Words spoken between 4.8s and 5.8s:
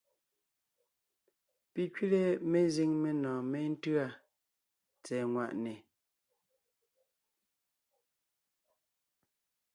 tsɛ̀ɛ ŋwàʼne.